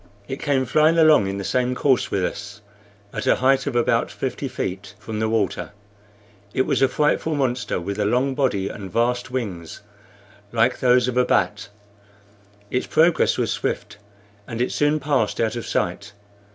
[0.27, 2.61] It came flying along in the same course with us,
[3.13, 5.73] at a height of about fifty feet from the water.
[6.55, 9.81] It was a frightful monster, with a long body and vast wings
[10.51, 11.69] like those a bat.
[12.71, 13.99] Its progress was swift,
[14.47, 16.13] and it soon passed out of sight.